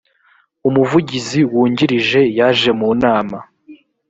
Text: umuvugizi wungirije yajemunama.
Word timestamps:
umuvugizi 0.67 1.39
wungirije 1.53 2.21
yajemunama. 2.37 3.37